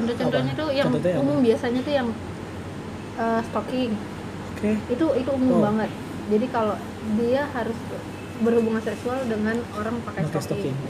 contoh-contohnya 0.00 0.52
Apa? 0.52 0.60
tuh 0.60 0.68
yang 0.72 0.86
Contohnya 0.88 1.12
apa? 1.12 1.22
umum 1.22 1.36
biasanya 1.40 1.80
tuh 1.80 1.94
yang 1.94 2.08
eh, 3.16 3.40
stalking 3.44 3.92
Oke. 4.50 4.70
itu 4.88 5.06
itu 5.14 5.30
umum 5.30 5.52
Oh. 5.52 5.62
banget 5.62 5.90
jadi 6.26 6.46
kalau 6.48 6.76
dia 7.16 7.42
harus 7.50 7.76
berhubungan 8.40 8.80
seksual 8.80 9.20
dengan 9.26 9.60
orang 9.74 10.00
pakai 10.00 10.24
Pakai 10.24 10.40
stalking. 10.40 10.72
stalking. 10.72 10.88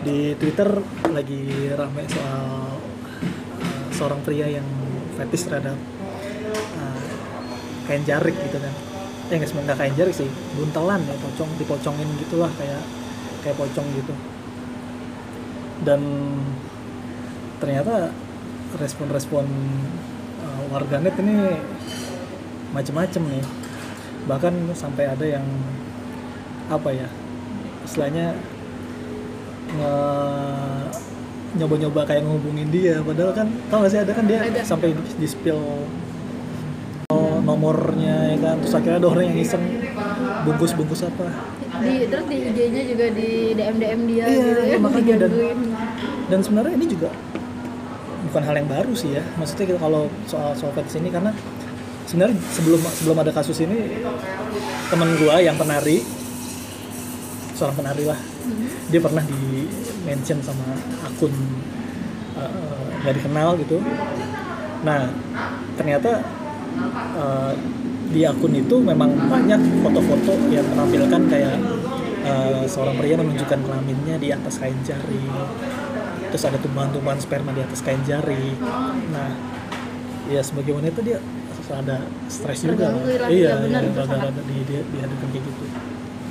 Di 0.00 0.32
Twitter 0.40 0.68
lagi 1.10 1.42
rame 1.74 2.02
soal 2.08 2.78
uh, 3.58 3.86
seorang 3.92 4.20
pria 4.24 4.46
yang 4.48 4.64
fetish 5.18 5.44
terhadap 5.44 5.76
uh, 6.78 7.08
kain 7.84 8.02
jarik 8.06 8.32
gitu 8.38 8.56
kan. 8.56 8.72
Ya 9.28 9.34
nggak 9.36 9.50
sebenarnya 9.50 9.76
kain 9.76 9.94
jarik 9.94 10.14
sih, 10.16 10.28
buntelan 10.56 11.04
ya, 11.04 11.14
pocong 11.20 11.50
dipocongin 11.60 12.08
gitulah 12.16 12.48
kayak 12.56 12.80
kayak 13.44 13.56
pocong 13.56 13.88
gitu. 13.96 14.14
Dan 15.86 16.00
ternyata 17.58 18.10
respon-respon 18.76 19.46
uh, 20.44 20.62
warganet 20.70 21.14
ini 21.18 21.58
macem-macem 22.70 23.22
nih 23.24 23.44
bahkan 24.28 24.52
sampai 24.76 25.08
ada 25.08 25.24
yang 25.24 25.46
apa 26.68 26.92
ya 26.92 27.08
istilahnya 27.88 28.36
nyoba-nyoba 31.56 32.04
kayak 32.04 32.24
ngehubungin 32.24 32.68
dia 32.68 33.00
padahal 33.00 33.32
kan 33.32 33.48
tau 33.72 33.80
gak 33.84 33.92
sih 33.92 34.00
ada 34.00 34.12
kan 34.12 34.24
dia 34.28 34.44
Ada. 34.44 34.60
sampai 34.64 34.92
di, 34.92 35.26
spill 35.28 35.60
nomornya 37.42 38.36
ya 38.36 38.38
kan 38.44 38.54
terus 38.60 38.76
akhirnya 38.76 39.00
ada 39.00 39.08
orang 39.08 39.32
yang 39.32 39.38
iseng 39.40 39.64
bungkus-bungkus 40.44 41.08
apa 41.08 41.26
di 41.78 42.06
terus 42.06 42.26
di 42.26 42.36
IG-nya 42.44 42.82
juga 42.86 43.06
di 43.10 43.28
DM 43.52 43.76
DM 43.76 44.00
dia 44.04 44.24
Iya, 44.24 44.42
gitu 44.44 44.62
ya 44.64 44.76
makanya 44.78 45.14
dan- 45.20 45.72
dan 46.26 46.40
sebenarnya 46.40 46.74
ini 46.74 46.86
juga 46.86 47.10
bukan 48.20 48.42
hal 48.42 48.54
yang 48.56 48.68
baru 48.68 48.92
sih 48.92 49.10
ya. 49.10 49.22
Maksudnya 49.34 49.66
kita 49.66 49.78
kalau 49.78 50.02
soal 50.24 50.52
soal 50.52 50.72
fetish 50.72 50.98
ini 50.98 51.08
karena 51.08 51.32
sebenarnya 52.04 52.36
sebelum 52.50 52.80
sebelum 52.82 53.16
ada 53.18 53.30
kasus 53.30 53.56
ini 53.58 54.04
teman 54.86 55.08
gua 55.16 55.38
yang 55.38 55.56
penari 55.56 56.04
seorang 57.52 57.74
penari 57.74 58.04
lah 58.04 58.18
Mhm. 58.18 58.66
dia 58.88 59.00
pernah 59.00 59.22
di 59.22 59.66
mention 60.04 60.38
sama 60.40 60.66
akun 61.02 61.32
eh, 62.34 62.86
nggak 62.98 63.14
dikenal 63.16 63.58
gitu. 63.58 63.76
Nah 64.80 65.10
ternyata 65.74 66.22
eh, 67.14 67.52
di 68.08 68.24
akun 68.24 68.56
itu 68.56 68.76
memang 68.80 69.12
banyak 69.28 69.60
foto-foto 69.84 70.32
yang 70.48 70.64
menampilkan 70.72 71.22
kayak 71.28 71.56
eh, 72.24 72.64
seorang 72.64 72.96
pria 72.96 73.14
menunjukkan 73.20 73.60
kelaminnya 73.64 74.16
di 74.16 74.28
atas 74.32 74.56
kain 74.60 74.76
jari. 74.84 75.24
Terus 76.28 76.44
ada 76.44 76.58
tumbuhan-tumbuhan 76.60 77.20
sperma 77.20 77.52
di 77.52 77.62
atas 77.64 77.80
kain 77.84 78.00
jari. 78.08 78.56
Nah 79.12 79.32
ya 80.28 80.40
sebagai 80.44 80.76
wanita 80.76 81.00
dia 81.04 81.20
ada 81.68 82.00
stres 82.32 82.64
juga. 82.64 82.96
Lah, 82.96 83.28
iya 83.28 83.60
benar, 83.60 83.84
ada- 83.84 84.08
sangat. 84.08 84.32
ada 84.32 84.42
di 84.44 84.56
dia 84.64 84.80
dihadapkan 84.88 85.28
kayak 85.28 85.44
gitu. 85.44 85.64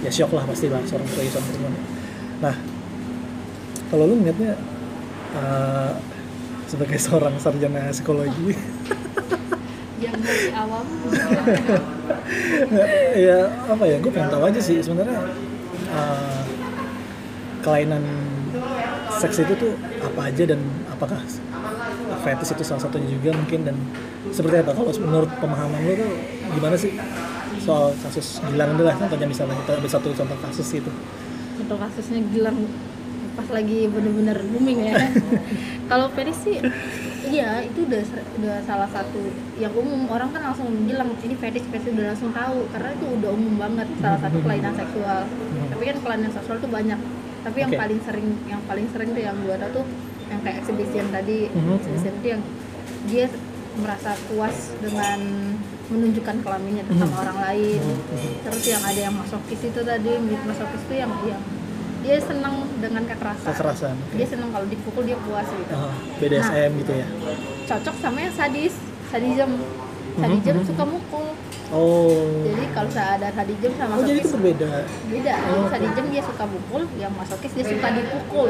Ya 0.01 0.09
shock 0.09 0.33
lah 0.33 0.43
pasti 0.49 0.65
lah 0.69 0.81
seorang 0.85 1.07
pria 1.13 1.29
seorang 1.29 1.45
perempuan. 1.45 1.73
Nah 2.41 2.55
kalau 3.93 4.03
lu 4.09 4.15
ngeliatnya 4.21 4.57
eh, 5.37 5.91
sebagai 6.65 6.97
seorang 7.05 7.37
sarjana 7.37 7.93
psikologi 7.93 8.57
masih 10.27 10.53
awam. 10.53 10.85
Ya 13.15 13.47
apa 13.47 13.83
ya 13.87 13.97
gue 14.03 14.11
pengen 14.11 14.27
tahu 14.27 14.43
aja 14.43 14.59
sih 14.59 14.83
sebenarnya 14.83 15.31
eh, 15.87 16.41
kelainan 17.63 18.03
seks 19.17 19.47
itu 19.47 19.53
tuh 19.55 19.73
apa 20.03 20.27
aja 20.27 20.43
dan 20.43 20.59
apakah 20.91 21.19
fetish 22.27 22.51
itu 22.51 22.63
salah 22.67 22.83
satunya 22.83 23.07
juga 23.07 23.31
mungkin 23.31 23.63
dan 23.63 23.75
seperti 24.35 24.59
apa? 24.59 24.75
Kalau 24.75 24.91
menurut 25.07 25.31
pemahaman 25.39 25.79
lu 25.87 25.93
tuh 25.95 26.11
gimana 26.51 26.75
sih 26.75 26.91
soal 27.63 27.91
kasus 27.99 28.39
Gilang 28.47 28.79
dulu 28.79 28.87
lah 28.87 28.95
contohnya 28.95 29.27
misalnya 29.27 29.55
kita 29.63 29.71
ambil 29.79 29.91
satu 29.91 30.07
contoh 30.15 30.37
kasus 30.39 30.67
gitu 30.71 30.91
untuk 31.59 31.77
kasusnya 31.83 32.19
Gilang 32.31 32.57
pas 33.37 33.47
lagi 33.53 33.85
bener-bener 33.85 34.37
booming 34.49 34.79
ya. 34.89 34.97
Kalau 35.93 36.09
Feris 36.09 36.41
sih 36.41 36.57
iya 37.29 37.61
itu 37.61 37.85
udah 37.85 38.01
udah 38.41 38.55
salah 38.65 38.89
satu 38.89 39.21
yang 39.61 39.69
umum. 39.77 40.09
Orang 40.09 40.33
kan 40.33 40.41
langsung 40.41 40.73
bilang 40.89 41.13
ini 41.21 41.37
fetish 41.37 41.69
fetish 41.69 41.93
udah 41.93 42.17
langsung 42.17 42.33
tahu 42.33 42.65
karena 42.73 42.89
itu 42.97 43.05
udah 43.21 43.29
umum 43.29 43.53
banget 43.61 43.87
salah 44.01 44.19
satu 44.25 44.41
kelainan 44.41 44.73
seksual. 44.73 45.29
Tapi 45.69 45.83
kan 45.85 45.97
kelainan 46.01 46.31
seksual 46.33 46.57
tuh 46.57 46.71
banyak. 46.73 46.99
Tapi 47.45 47.57
yang 47.61 47.71
Oke. 47.71 47.79
paling 47.79 47.99
sering 48.01 48.27
yang 48.49 48.61
paling 48.65 48.87
sering 48.89 49.09
tuh 49.13 49.21
yang 49.21 49.37
gua 49.45 49.55
tahu 49.61 49.71
tuh 49.79 49.85
yang 50.33 50.39
kayak 50.41 50.57
exhibition 50.65 51.05
tadi. 51.13 51.39
Mhm. 51.53 51.77
exhibition 51.77 52.13
itu 52.17 52.27
yang 52.33 52.41
dia 53.07 53.25
merasa 53.77 54.17
puas 54.25 54.73
dengan 54.81 55.19
menunjukkan 55.87 56.43
kelaminnya 56.43 56.83
sama 56.89 57.15
orang 57.23 57.37
lain. 57.45 57.81
Terus 58.43 58.63
yang 58.65 58.83
ada 58.83 58.99
yang 58.99 59.15
masokis 59.15 59.61
itu 59.61 59.79
tadi 59.85 60.11
masokis 60.43 60.81
itu 60.89 60.95
yang 60.97 61.11
yang 61.23 61.39
dia 62.07 62.17
senang 62.23 62.55
dengan 62.79 63.03
kekerasan. 63.03 63.51
Kekerasan 63.51 63.95
dia 64.15 64.27
senang 64.31 64.49
kalau 64.55 64.65
dipukul 64.71 65.03
dia 65.03 65.19
puas 65.27 65.43
gitu. 65.43 65.73
Ah, 65.75 65.91
BDSM 66.23 66.71
gitu 66.79 66.93
ya? 66.95 67.07
cocok 67.67 67.95
sama 67.99 68.17
yang 68.23 68.31
sadis 68.31 68.73
sadism. 69.11 69.51
Sadism 70.17 70.55
Mhm. 70.57 70.65
suka 70.65 70.83
mukul. 70.87 71.27
Oh. 71.67 72.47
Jadi 72.47 72.63
kalau 72.71 72.89
saya 72.89 73.19
ada 73.19 73.27
sadism 73.35 73.71
sama 73.75 73.99
oh 73.99 74.03
jadi 74.07 74.23
itu 74.23 74.31
berbeda? 74.39 74.67
beda. 75.11 75.33
Oh. 75.51 75.67
sadism 75.67 76.05
dia 76.09 76.23
suka 76.23 76.43
mukul 76.47 76.81
yang 76.95 77.11
masokis 77.11 77.51
dia 77.51 77.65
suka 77.67 77.87
dipukul. 77.91 78.49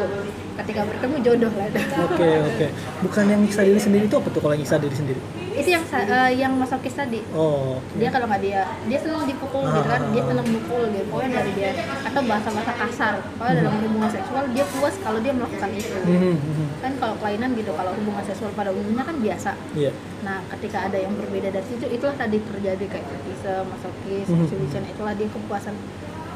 Ketika 0.61 0.81
bertemu 0.85 1.15
jodoh 1.25 1.53
lah. 1.57 1.67
Oke 2.07 2.29
oke. 2.45 2.67
Bukan 3.09 3.23
yang 3.25 3.41
nyiksa 3.41 3.65
diri 3.65 3.81
sendiri 3.81 4.05
itu 4.05 4.15
apa 4.15 4.29
tuh 4.29 4.39
kalau 4.39 4.53
yang 4.53 4.61
nyiksa 4.61 4.77
diri 4.77 4.93
sendiri 4.93 5.21
itu 5.57 5.69
yang 5.69 5.83
eh, 5.89 6.31
yang 6.37 6.53
masokis 6.53 6.93
tadi 6.93 7.19
oh 7.31 7.77
oke. 7.77 7.97
dia 7.97 8.09
kalau 8.09 8.25
nggak 8.25 8.39
dia 8.39 8.61
dia 8.85 8.99
senang 8.99 9.25
dipukul 9.25 9.65
gitu 9.65 9.81
kan 9.83 10.01
dia 10.07 10.21
Ah. 10.21 10.27
senang 10.27 10.47
mukul 10.47 10.83
gitu 10.87 11.05
pokoknya 11.07 11.31
dari 11.35 11.51
dia 11.51 11.71
atau 12.03 12.21
bahasa-bahasa 12.21 12.73
kasar 12.77 13.13
kalau 13.33 13.51
dalam 13.51 13.73
hubungan 13.79 14.09
seksual 14.09 14.43
dia 14.47 14.65
puas 14.69 14.95
kalau 14.99 15.17
dia 15.17 15.33
melakukan 15.33 15.69
itu 15.71 15.97
Mhm, 15.99 16.35
mhm. 16.35 16.65
kan 16.77 16.91
kalau 16.95 17.15
kelainan 17.17 17.49
gitu 17.53 17.71
kalau 17.73 17.91
hubungan 17.91 18.23
seksual 18.23 18.53
pada 18.53 18.69
umumnya 18.69 19.01
kan 19.01 19.17
biasa 19.17 19.51
iya 19.73 19.91
nah 20.19 20.37
ketika 20.51 20.77
ada 20.83 20.97
yang 20.97 21.13
berbeda 21.15 21.49
dari 21.49 21.65
situ 21.65 21.85
itulah 21.87 22.13
tadi 22.13 22.37
terjadi 22.39 22.85
kayak 22.87 23.05
fetishisme 23.07 23.65
masokis 23.67 24.27
Mhm. 24.27 24.41
exhibition 24.43 24.83
itulah 24.85 25.13
dia 25.13 25.27
kepuasan 25.27 25.73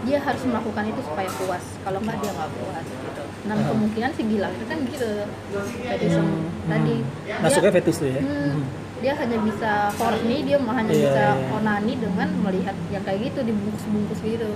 dia 0.01 0.17
harus 0.17 0.41
melakukan 0.43 0.83
itu 0.87 1.01
supaya 1.03 1.29
puas 1.31 1.61
kalau 1.79 1.99
nggak 1.99 2.17
dia 2.17 2.31
nggak 2.31 2.51
puas 2.55 2.85
gitu 2.87 3.21
dan 3.41 3.53
Ah. 3.55 3.65
kemungkinan 3.67 4.09
si 4.11 4.21
Gilang 4.25 4.49
itu 4.51 4.65
kan 4.65 4.77
gitu 4.83 5.09
fetishisme 5.83 6.25
Hmm, 6.25 6.45
tadi 6.67 6.95
hmm. 6.97 7.41
Masuknya 7.41 7.71
fetish 7.71 7.97
tuh 7.97 8.09
ya 8.09 8.21
Hmm. 8.21 8.61
Dia 9.01 9.13
hanya 9.13 9.37
bisa 9.41 9.71
horny 9.91 10.37
dia 10.41 10.57
mah 10.57 10.75
hanya 10.75 10.89
Iya, 10.89 11.03
bisa 11.03 11.23
iya. 11.31 11.49
onani 11.51 11.93
dengan 11.95 12.29
melihat 12.39 12.75
yang 12.87 13.01
kayak 13.01 13.19
gitu 13.27 13.39
dibungkus-bungkus 13.43 14.19
gitu 14.21 14.49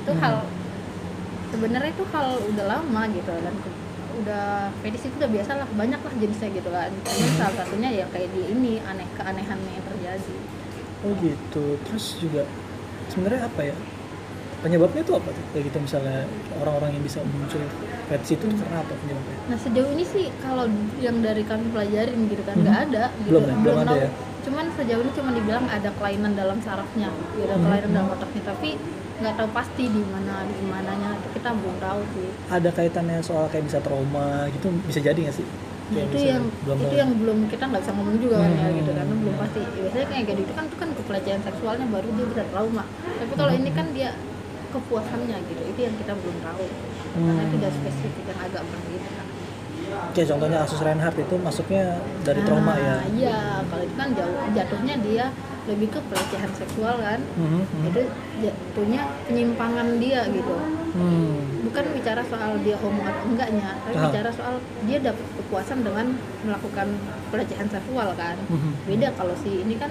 itu 0.00 0.10
Hmm. 0.10 0.20
hal 0.20 0.34
sebenarnya 1.50 1.90
itu 1.90 2.04
hal 2.08 2.26
udah 2.46 2.66
lama 2.68 3.02
gitu 3.10 3.32
dan 3.34 3.54
ke- 3.56 3.78
udah 4.16 4.46
fetish 4.78 5.06
itu 5.06 5.16
udah 5.16 5.30
biasa 5.30 5.50
lah 5.56 5.68
banyak 5.72 5.98
lah 5.98 6.12
jenisnya 6.14 6.48
gitu 6.52 6.68
kan 6.68 6.90
ini 6.90 7.26
Hmm. 7.26 7.36
salah 7.36 7.54
satunya 7.56 7.90
ya 7.92 8.04
kayak 8.06 8.28
di 8.30 8.42
ini 8.48 8.72
aneh 8.80 9.08
keanehan 9.12 9.58
yang 9.60 9.84
terjadi 9.84 10.36
oh 11.00 11.12
gitu 11.16 11.64
terus 11.82 12.06
juga 12.16 12.42
sebenarnya 13.08 13.42
apa 13.44 13.62
ya 13.64 13.76
penyebabnya 14.60 15.02
tuh 15.02 15.16
apa 15.16 15.28
tuh 15.28 15.44
kayak 15.50 15.64
gitu 15.66 15.78
misalnya 15.80 16.18
orang-orang 16.54 16.90
yang 16.92 17.02
bisa 17.02 17.18
muncul 17.22 17.60
fetish 18.06 18.32
itu 18.34 18.44
tuh 18.44 18.56
karena 18.58 18.78
apa 18.78 18.92
penyebabnya 18.94 19.36
nah 19.46 19.58
sejauh 19.58 19.90
ini 19.90 20.04
sih 20.04 20.24
kalau 20.38 20.64
yang 20.98 21.16
dari 21.18 21.42
kami 21.42 21.64
pelajarin 21.68 22.20
gitu 22.26 22.42
kan 22.42 22.54
nggak 22.56 22.76
Mhm. 22.76 22.84
ada 22.86 23.04
gitu 23.18 23.28
Belum 23.30 23.42
ya? 23.42 23.54
Belum 23.56 23.78
ada 23.78 23.88
tahu. 23.88 23.98
ya? 23.98 24.08
cuman 24.40 24.64
sejauh 24.72 25.02
ini 25.02 25.12
cuma 25.12 25.30
dibilang 25.30 25.64
ada 25.66 25.90
kelainan 25.92 26.32
dalam 26.34 26.58
sarafnya 26.58 27.08
gitu 27.34 27.48
Mhm. 27.48 27.62
kelainan 27.62 27.90
dalam 27.90 28.08
otaknya 28.10 28.42
tapi 28.46 28.70
nggak 29.18 29.34
tahu 29.34 29.48
pasti 29.50 29.84
di 29.86 30.02
mana 30.06 30.34
di 30.46 30.64
mananya 30.64 31.10
itu 31.14 31.28
kita 31.34 31.48
belum 31.52 31.76
tahu 31.78 32.00
sih 32.10 32.28
ada 32.48 32.70
kaitannya 32.70 33.18
soal 33.20 33.44
kayak 33.46 33.64
bisa 33.66 33.78
trauma 33.78 34.28
gitu 34.50 34.68
bisa 34.82 35.00
jadi 35.00 35.20
nggak 35.22 35.36
sih 35.36 35.48
Nah, 35.90 35.98
Kayak 35.98 36.06
itu 36.06 36.18
yang 36.24 36.44
belum 36.62 36.78
itu 36.78 36.94
yang 36.94 37.10
belum 37.18 37.38
kita 37.50 37.64
nggak 37.66 37.82
bisa 37.82 37.92
ngomong 37.92 38.16
juga 38.16 38.36
kan 38.38 38.50
ya 38.52 38.62
Hmm. 38.62 38.78
gitu 38.78 38.90
karena 38.92 39.14
belum 39.16 39.34
pasti 39.36 39.60
biasanya 39.74 40.06
kayak 40.22 40.38
gitu 40.38 40.52
kan 40.52 40.64
itu 40.64 40.76
kan 40.78 40.88
kepelecehan 40.94 41.40
seksualnya 41.42 41.86
baru 41.90 42.08
dia 42.14 42.26
bisa 42.30 42.42
trauma 42.46 42.84
tapi 43.18 43.32
kalau 43.34 43.50
Hmm. 43.50 43.58
ini 43.58 43.70
kan 43.72 43.86
dia 43.90 44.10
kepuasannya 44.70 45.36
gitu 45.44 45.62
itu 45.66 45.80
yang 45.80 45.94
kita 45.96 46.12
belum 46.14 46.36
tahu 46.40 46.66
karena 47.10 47.42
Hmm. 47.42 47.56
udah 47.56 47.70
spesifik 47.72 48.24
yang 48.24 48.38
agak 48.40 48.62
berbeda 48.64 49.10
kan 49.12 49.26
kayak 50.10 50.28
contohnya 50.28 50.58
kasus 50.60 50.80
Reinhardt 50.80 51.18
itu 51.18 51.34
masuknya 51.36 51.84
dari 52.22 52.40
trauma 52.40 52.74
ya 52.74 52.96
Nah, 52.96 53.10
iya 53.12 53.38
kalau 53.66 53.82
itu 53.82 53.94
kan 53.96 54.08
jauh 54.12 54.34
jatuhnya 54.52 54.94
dia 55.00 55.24
lebih 55.66 55.88
ke 55.88 56.00
pelecehan 56.00 56.50
seksual 56.52 56.94
kan 56.98 57.20
Mhm, 57.36 57.60
mhm. 57.60 57.84
itu 57.84 58.00
jatuhnya 58.40 59.00
penyimpangan 59.26 59.98
dia 59.98 60.22
gitu 60.28 60.54
Hmm. 60.90 61.62
bukan 61.62 61.84
bicara 61.92 62.22
soal 62.24 62.58
dia 62.60 62.74
homo 62.76 63.02
atau 63.04 63.22
enggaknya 63.24 63.78
tapi 63.80 63.94
Ah. 63.94 64.02
bicara 64.06 64.30
soal 64.30 64.54
dia 64.84 64.98
dapat 65.00 65.26
kepuasan 65.36 65.82
dengan 65.82 66.06
melakukan 66.40 66.88
pelecehan 67.28 67.66
seksual 67.66 68.14
kan 68.14 68.34
Mhm. 68.44 68.70
beda 68.86 69.08
kalau 69.14 69.34
si 69.36 69.60
ini 69.60 69.74
kan 69.74 69.90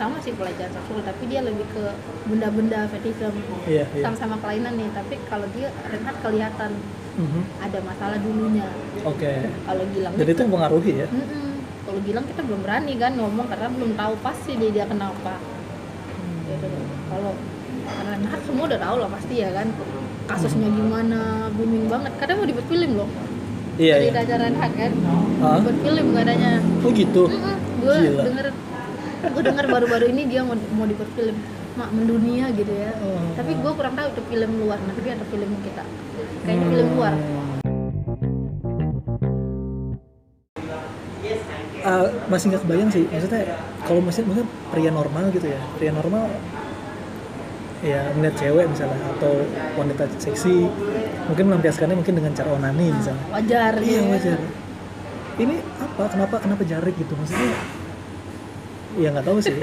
sama 0.00 0.16
sih 0.18 0.32
pelecehan 0.32 0.72
seksual 0.72 1.04
tapi 1.04 1.28
dia 1.28 1.40
lebih 1.40 1.68
ke 1.68 1.84
benda-benda 2.24 2.88
fetishism 2.88 3.36
Iya, 3.64 3.84
iya. 3.86 4.00
sama-sama 4.00 4.40
kelainan 4.40 4.72
nih 4.74 4.88
tapi 4.90 5.20
kalau 5.26 5.44
dia 5.52 5.68
Renhat 5.84 6.16
kelihatan 6.18 6.72
Mhm. 7.12 7.42
ada 7.60 7.78
masalah 7.82 8.16
dulunya 8.16 8.64
Oke. 9.04 9.44
kalau 9.60 9.84
Gilang 9.92 10.12
Jadi 10.14 10.30
itu 10.30 10.42
mempengaruhi 10.42 10.92
ya? 10.96 11.06
Mm-mm. 11.06 11.52
kalau 11.82 12.00
Gilang 12.00 12.24
kita 12.24 12.40
belum 12.40 12.60
berani 12.62 12.94
kan 12.96 13.12
ngomong 13.12 13.44
karena 13.44 13.68
belum 13.68 13.92
tahu 13.92 14.12
pasti 14.20 14.56
dia 14.56 14.70
dia 14.72 14.86
kenapa 14.86 15.36
gitu 16.46 16.66
kalau 17.06 17.32
Renhat 18.00 18.40
semua 18.40 18.64
udah 18.66 18.80
tahu 18.80 18.96
lah 18.96 19.10
pasti 19.10 19.34
ya 19.36 19.50
kan 19.50 19.68
kasusnya 20.26 20.68
gimana 20.70 21.20
booming 21.52 21.86
banget 21.86 22.12
kadang 22.16 22.36
mau 22.38 22.48
dibuat 22.48 22.66
film 22.66 22.90
loh 22.96 23.10
Iya, 23.76 23.94
dari 23.96 24.28
iya. 24.28 24.36
Renhat 24.38 24.70
kan 24.72 24.92
Hah? 25.40 25.58
buat 25.60 25.76
film 25.78 26.06
katanya 26.14 26.52
Oh 26.80 26.90
gitu. 26.90 27.22
gue 27.80 27.94
Gila. 27.98 28.22
denger 28.22 28.46
gue 29.20 29.42
denger 29.44 29.66
baru-baru 29.68 30.06
ini 30.16 30.22
dia 30.32 30.40
mau 30.40 30.56
mau 30.72 30.88
dibuat 30.88 31.10
film 31.12 31.36
mak 31.76 31.90
mendunia 31.94 32.50
gitu 32.56 32.72
ya. 32.72 32.90
Oh. 33.04 33.30
tapi 33.36 33.54
gue 33.54 33.72
kurang 33.76 33.94
tahu 33.94 34.06
itu 34.10 34.22
film 34.26 34.50
luar 34.64 34.78
negeri 34.88 35.08
atau 35.14 35.26
film 35.28 35.50
kita. 35.62 35.84
Kayaknya 36.48 36.66
film 36.72 36.88
luar. 36.96 37.14
Ah, 41.80 42.12
masih 42.28 42.52
nggak 42.52 42.62
kebayang 42.68 42.90
sih. 42.92 43.04
Maksudnya 43.08 43.56
kalau 43.88 44.00
masih 44.04 44.22
mungkin 44.28 44.44
pria 44.68 44.90
normal 44.92 45.24
gitu 45.32 45.46
ya. 45.48 45.60
Pria 45.80 45.92
normal 45.96 46.28
ya 47.80 48.12
melihat 48.12 48.36
cewek 48.36 48.68
misalnya 48.68 49.00
atau 49.16 49.40
wanita 49.80 50.04
seksi 50.20 50.68
mungkin 51.32 51.48
melampiaskannya 51.48 51.96
mungkin 51.96 52.14
dengan 52.20 52.32
cara 52.36 52.48
onani 52.52 52.92
misalnya. 52.92 53.24
Wajar. 53.32 53.72
Iya 53.80 54.00
ya. 54.00 54.10
wajar. 54.12 54.38
Ini 55.40 55.56
apa? 55.80 56.02
Kenapa 56.12 56.36
kenapa 56.44 56.62
jarik 56.68 56.94
gitu? 57.00 57.16
Maksudnya 57.16 57.79
ya 58.96 59.08
nggak 59.10 59.22
tahu 59.22 59.38
sih. 59.38 59.58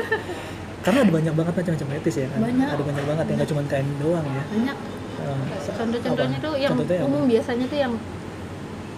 Karena 0.79 0.99
ada 1.01 1.11
banyak 1.11 1.33
banget 1.33 1.53
macam-macam 1.53 1.87
fetis 1.93 2.15
ya 2.15 2.27
kan? 2.29 2.39
Banyak. 2.39 2.67
ada 2.69 2.83
banyak 2.85 3.05
banget 3.05 3.25
yang 3.25 3.37
nggak 3.37 3.49
cuma 3.49 3.61
kain 3.65 3.87
doang 3.97 4.25
ya. 4.25 4.43
Banyak. 4.47 4.77
Eh, 5.17 5.39
contoh-contohnya 5.73 6.37
apa? 6.37 6.45
tuh 6.45 6.53
yang 6.55 6.71
Contohnya 6.71 6.95
apa? 6.95 7.09
umum 7.09 7.23
biasanya 7.25 7.65
tuh 7.65 7.79
yang 7.79 7.93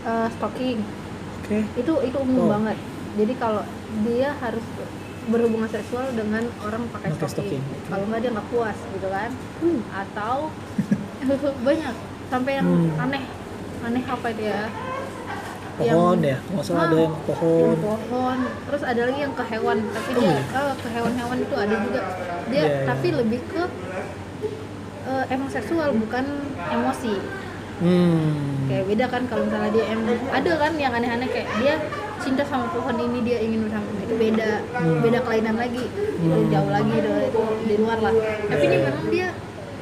uh, 0.04 0.28
stalking 0.30 0.80
oke. 1.40 1.58
Itu 1.76 1.94
itu 2.04 2.18
umum 2.20 2.38
Oh. 2.40 2.50
banget. 2.52 2.78
Jadi 3.18 3.34
kalau 3.36 3.64
dia 4.06 4.30
harus 4.38 4.66
berhubungan 5.26 5.70
seksual 5.70 6.10
dengan 6.14 6.42
orang 6.60 6.84
pakai 6.90 7.10
stocking, 7.12 7.30
stocking. 7.62 7.64
kalau 7.86 8.06
nggak 8.06 8.20
dia 8.20 8.32
nggak 8.32 8.48
puas 8.50 8.78
gitu 8.94 9.08
kan? 9.08 9.30
Atau 9.92 10.36
banyak. 11.68 11.96
Sampai 12.30 12.52
yang 12.54 12.68
Hmm. 12.68 13.02
aneh. 13.02 13.24
Aneh 13.80 14.04
apa 14.04 14.28
itu 14.30 14.44
pohon 15.80 16.18
ya 16.22 16.38
nggak 16.46 16.64
salah 16.64 16.84
ada 16.86 16.98
yang 17.00 17.16
pohon 17.24 17.60
yang 17.72 17.80
pohon 17.82 18.38
terus 18.66 18.84
ada 18.84 19.02
lagi 19.02 19.20
yang 19.20 19.34
ke 19.34 19.44
hewan 19.46 19.78
tapi 19.90 20.10
Oh, 20.10 20.20
dia 20.20 20.30
iya? 20.30 20.42
oh, 20.54 20.74
ke 20.76 20.88
hewan-hewan 20.90 21.38
itu 21.40 21.56
ada 21.56 21.76
juga 21.80 22.02
dia 22.46 22.60
Iya, 22.60 22.64
iya. 22.66 22.86
tapi 22.86 23.08
lebih 23.12 23.42
ke 23.46 23.64
eh, 25.06 25.24
emang 25.30 25.50
seksual 25.50 25.90
bukan 25.96 26.26
emosi 26.70 27.16
hmm 27.80 28.68
kayak 28.68 28.86
beda 28.86 29.06
kan 29.08 29.24
kalau 29.26 29.44
misalnya 29.44 29.72
dia 29.72 29.86
em 29.88 30.00
ada 30.30 30.52
kan 30.54 30.72
yang 30.76 30.92
aneh-aneh 30.92 31.26
kayak 31.26 31.48
dia 31.58 31.74
cinta 32.20 32.44
sama 32.44 32.68
pohon 32.70 32.94
ini 33.00 33.24
dia 33.24 33.40
ingin 33.40 33.66
bersama 33.66 33.88
itu 33.98 34.14
beda 34.14 34.52
Hmm. 34.76 35.00
beda 35.02 35.20
kelainan 35.22 35.56
lagi 35.56 35.86
Hmm. 36.20 36.48
jauh 36.48 36.70
lagi 36.70 36.94
itu, 36.94 37.12
itu 37.26 37.42
di 37.66 37.76
luar 37.76 37.98
lah 37.98 38.14
tapi 38.46 38.60
Ya, 38.60 38.68
ini 38.68 38.76
ya. 38.76 38.84
memang 38.86 39.08
dia 39.10 39.28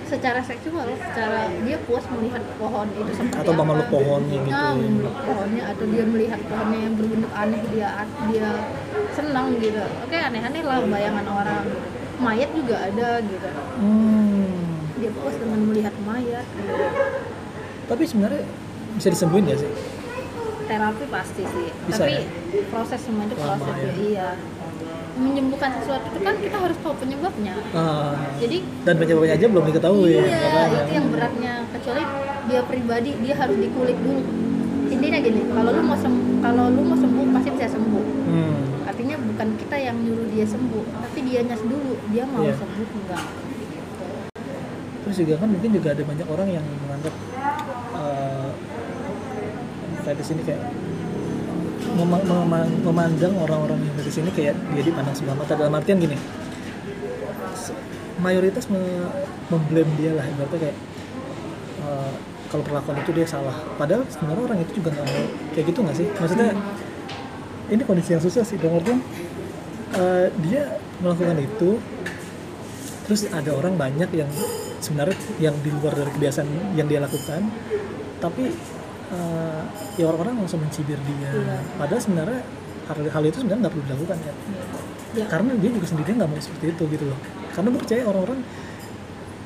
secara 0.07 0.39
seksual 0.39 0.87
secara 0.95 1.39
dia 1.61 1.77
puas 1.83 2.05
melihat 2.09 2.39
pohon 2.55 2.87
itu 2.89 3.11
seperti 3.11 3.37
Atau 3.37 3.53
memeluk 3.53 3.87
pohonnya 3.87 4.39
gitu. 4.39 4.49
nah, 4.49 4.73
memeluk 4.73 5.15
pohonnya 5.19 5.63
atau 5.67 5.85
dia 5.85 6.03
melihat 6.03 6.39
pohonnya 6.41 6.79
yang 6.81 6.93
berbentuk 6.95 7.31
aneh 7.33 7.61
dia 7.69 7.87
dia 8.27 8.49
senang 9.11 9.47
gitu 9.57 9.83
oke 9.83 10.15
aneh-aneh 10.17 10.63
lah 10.63 10.79
bayangan 10.81 11.25
orang 11.27 11.63
mayat 12.17 12.49
juga 12.51 12.75
ada 12.81 13.09
gitu 13.19 13.49
Hmm. 13.77 14.81
dia 14.95 15.11
puas 15.13 15.35
dengan 15.35 15.59
melihat 15.63 15.93
mayat 16.01 16.45
gitu. 16.49 16.73
tapi 17.85 18.03
sebenarnya 18.03 18.43
bisa 18.95 19.07
disembuhin 19.11 19.45
ya 19.45 19.57
sih 19.57 19.71
terapi 20.65 21.05
pasti 21.07 21.43
sih 21.45 21.67
Bisa 21.85 22.01
tapi 22.01 22.13
ya? 22.13 22.23
proses 22.67 22.99
semua 22.99 23.23
itu 23.23 23.35
Lama 23.35 23.55
proses 23.55 23.75
ya. 23.77 23.91
iya 23.97 24.29
menyembuhkan 25.17 25.71
sesuatu 25.75 26.05
itu 26.07 26.19
kan 26.21 26.35
kita 26.37 26.57
harus 26.57 26.77
tahu 26.79 26.93
penyebabnya 26.95 27.53
Ah. 27.71 28.13
jadi 28.37 28.57
dan 28.83 28.95
penyebabnya 28.95 29.33
aja 29.33 29.45
belum 29.47 29.63
diketahui 29.65 30.13
iya 30.13 30.21
makanya. 30.23 30.79
itu 30.79 30.91
yang 30.93 31.07
beratnya 31.09 31.53
kecuali 31.69 32.03
dia 32.47 32.61
pribadi 32.63 33.11
dia 33.17 33.33
harus 33.35 33.57
dikulik 33.57 33.97
dulu 33.97 34.21
intinya 34.87 35.19
gini 35.19 35.41
kalau 35.49 35.69
lu 35.69 35.81
mau 35.83 35.97
sembuh 35.97 36.35
kalau 36.39 36.63
lu 36.69 36.81
mau 36.81 36.95
sembuh 36.95 37.25
pasti 37.31 37.49
bisa 37.51 37.67
sembuh 37.69 38.05
hmm. 38.23 38.87
artinya 38.87 39.15
bukan 39.19 39.47
kita 39.57 39.75
yang 39.77 39.97
nyuruh 39.97 40.27
dia 40.29 40.45
sembuh 40.45 40.83
tapi 41.01 41.19
dianya 41.21 41.55
dulu 41.57 41.91
dia 42.07 42.23
mau 42.23 42.41
Iya. 42.41 42.55
sembuh 42.55 42.87
enggak 42.95 43.23
terus 45.01 45.17
juga 45.17 45.35
kan 45.37 45.47
mungkin 45.47 45.69
juga 45.71 45.87
ada 45.91 46.03
banyak 46.03 46.27
orang 46.27 46.49
yang 46.51 46.65
menganggap 46.83 47.15
uh, 47.93 48.49
fetish 50.03 50.31
ini 50.31 50.43
kayak 50.43 50.61
mema- 51.95 52.25
mema- 52.25 52.73
memandang 52.83 53.33
orang-orang 53.39 53.79
yang 53.79 53.93
fetish 54.01 54.19
ini 54.19 54.31
kayak 54.35 54.55
dia 54.75 54.83
dipandang 54.83 55.15
sebelah 55.15 55.37
mata. 55.39 55.53
Dalam 55.55 55.73
artian 55.75 56.01
gini 56.01 56.17
mayoritas 58.17 58.65
me- 58.67 59.13
memblame 59.53 59.91
dia 59.95 60.11
lah 60.17 60.25
ibaratnya 60.25 60.59
kayak 60.67 60.77
uh, 61.85 62.11
kalau 62.49 62.63
perlakuan 62.65 62.97
itu 62.99 63.11
dia 63.13 63.27
salah. 63.29 63.55
Padahal 63.77 64.03
sebenarnya 64.09 64.43
orang 64.43 64.59
itu 64.63 64.71
juga 64.81 64.89
nggak 64.95 65.07
kayak 65.53 65.65
gitu 65.69 65.79
nggak 65.85 65.97
sih? 65.97 66.07
Maksudnya 66.17 66.49
ini 67.67 67.81
kondisi 67.85 68.09
yang 68.17 68.23
susah 68.23 68.43
sih. 68.43 68.57
Dalam 68.57 68.81
artian 68.81 68.99
uh, 69.95 70.27
dia 70.41 70.81
melakukan 70.99 71.37
itu 71.37 71.77
terus 73.05 73.23
ada 73.31 73.55
orang 73.55 73.79
banyak 73.79 74.09
yang 74.11 74.27
sebenarnya 74.83 75.15
yang 75.39 75.55
di 75.63 75.71
luar 75.71 75.95
dari 75.95 76.11
kebiasaan 76.11 76.75
yang 76.75 76.91
dia 76.91 76.99
lakukan 76.99 77.47
tapi 78.19 78.51
eh, 79.13 79.61
ya 79.99 80.05
orang-orang 80.09 80.43
langsung 80.43 80.59
mencibir 80.61 80.99
dia. 81.03 81.29
Iya. 81.31 81.57
padahal 81.79 82.01
sebenarnya 82.01 82.41
hal, 82.87 82.97
hal 83.07 83.23
itu 83.23 83.37
sebenarnya 83.43 83.61
nggak 83.67 83.73
perlu 83.73 83.85
dilakukan 83.87 84.17
kan 84.19 84.33
ya. 85.15 85.25
Karena 85.25 85.51
dia 85.57 85.71
juga 85.71 85.87
sendiri 85.87 86.09
nggak 86.13 86.29
mau 86.29 86.39
seperti 86.39 86.65
itu 86.75 86.83
gitu 86.93 87.05
loh. 87.07 87.19
Karena 87.55 87.69
percaya 87.73 88.01
orang-orang 88.05 88.39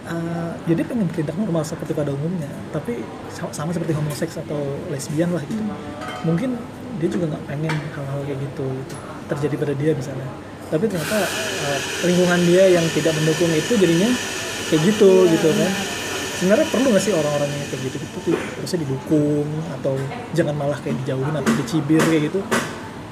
eh, 0.10 0.52
ya 0.68 0.74
dia 0.74 0.86
pengen 0.86 1.06
bertindak 1.10 1.36
normal 1.38 1.64
seperti 1.64 1.92
pada 1.94 2.12
umumnya 2.12 2.52
tapi 2.74 3.06
sama, 3.54 3.72
seperti 3.72 3.94
homoseks 3.94 4.36
atau 4.42 4.62
lesbian 4.90 5.30
lah 5.32 5.44
gitu. 5.46 5.62
Mungkin 6.26 6.58
dia 7.00 7.10
juga 7.10 7.34
nggak 7.34 7.44
pengen 7.50 7.74
hal-hal 7.98 8.20
kayak 8.30 8.40
gitu, 8.46 8.68
terjadi 9.32 9.56
pada 9.58 9.74
dia 9.74 9.92
misalnya. 9.98 10.28
Tapi 10.72 10.86
ternyata 10.88 11.18
eh, 11.70 11.80
lingkungan 12.10 12.40
dia 12.48 12.64
yang 12.82 12.86
tidak 12.96 13.14
mendukung 13.18 13.52
itu 13.54 13.74
jadinya 13.78 14.10
kayak 14.72 14.82
gitu 14.88 15.28
gitu 15.28 15.50
kan 15.52 15.91
sebenarnya 16.42 16.68
perlu 16.74 16.88
nggak 16.90 17.04
sih 17.06 17.14
orang-orang 17.14 17.50
yang 17.54 17.62
kayak 17.70 17.82
gitu 17.86 17.98
gitu 18.02 18.18
tuh 18.26 18.34
harusnya 18.34 18.80
didukung 18.82 19.48
atau 19.78 19.94
jangan 20.34 20.56
malah 20.58 20.80
kayak 20.82 20.98
dijauhin 21.06 21.36
atau 21.38 21.52
dicibir 21.54 22.02
kayak 22.02 22.34
gitu 22.34 22.42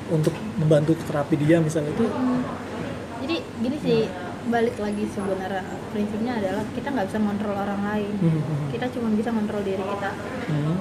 untuk 0.09 0.33
membantu 0.57 0.97
terapi 1.05 1.37
dia 1.37 1.61
misalnya 1.61 1.93
itu 1.93 2.09
jadi 3.21 3.35
gini 3.61 3.77
sih 3.85 3.99
balik 4.49 4.81
lagi 4.81 5.05
sebenarnya 5.13 5.61
prinsipnya 5.93 6.41
adalah 6.41 6.65
kita 6.73 6.89
nggak 6.89 7.05
bisa 7.05 7.19
kontrol 7.21 7.53
orang 7.53 7.81
lain. 7.85 8.13
Hmm, 8.17 8.41
hmm, 8.41 8.65
kita 8.73 8.89
cuma 8.97 9.13
bisa 9.13 9.29
kontrol 9.29 9.61
diri 9.61 9.83
kita. 9.83 10.11
Hmm. 10.49 10.75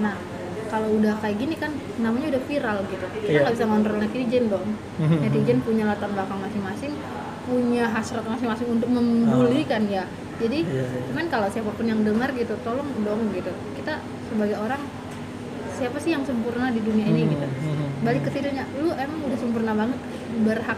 nah 0.00 0.16
kalau 0.72 0.88
udah 0.96 1.18
kayak 1.20 1.36
gini 1.36 1.58
kan 1.60 1.74
namanya 2.00 2.32
udah 2.32 2.42
viral 2.48 2.78
gitu. 2.88 3.04
Kita 3.12 3.28
Iya. 3.28 3.40
nggak 3.44 3.54
bisa 3.60 3.66
kontrol 3.68 3.96
netizen 4.00 4.44
dong. 4.48 4.68
Mhm. 4.96 5.18
netizen 5.20 5.58
punya 5.60 5.84
latar 5.84 6.08
belakang 6.08 6.40
masing-masing 6.40 6.96
punya 7.44 7.84
hasrat 7.92 8.24
masing-masing 8.24 8.68
untuk 8.78 8.88
membuli 8.88 9.68
kan 9.68 9.84
ya 9.84 10.08
jadi 10.40 10.58
Iya, 10.64 10.84
iya. 10.88 11.00
cuman 11.06 11.26
kalau 11.28 11.46
siapa 11.46 11.70
pun 11.70 11.84
yang 11.84 12.00
dengar 12.00 12.32
gitu 12.32 12.56
tolong 12.64 12.88
dong 13.04 13.28
gitu. 13.30 13.52
Kita 13.76 14.00
sebagai 14.26 14.56
orang 14.56 14.80
siapa 15.76 15.96
sih 15.96 16.12
yang 16.12 16.24
sempurna 16.24 16.68
di 16.68 16.80
dunia 16.80 17.06
ini 17.06 17.24
Hmm, 17.24 17.32
gitu 17.32 17.46
hmm, 17.46 18.04
balik 18.04 18.28
ke 18.28 18.30
situnya 18.32 18.64
lu 18.76 18.92
emang 18.92 19.20
udah 19.24 19.38
sempurna 19.40 19.72
banget 19.72 19.96
berhak 20.44 20.76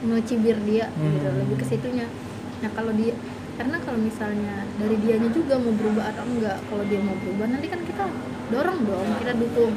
ngecibir 0.00 0.56
dia 0.64 0.88
gitu. 0.88 1.26
Hmm. 1.28 1.36
lebih 1.44 1.56
ke 1.60 1.66
situnya. 1.68 2.06
Nah 2.64 2.70
kalau 2.72 2.92
dia 2.96 3.12
karena 3.58 3.76
kalau 3.82 3.98
misalnya 3.98 4.54
dari 4.78 4.96
dianya 5.02 5.28
juga 5.34 5.58
mau 5.58 5.74
berubah 5.74 6.14
atau 6.14 6.24
enggak 6.24 6.62
kalau 6.70 6.84
dia 6.86 7.00
mau 7.02 7.16
berubah 7.18 7.46
nanti 7.50 7.66
kan 7.66 7.80
kita 7.82 8.04
dorong 8.48 8.86
dong 8.86 9.08
kita 9.18 9.32
dukung 9.34 9.74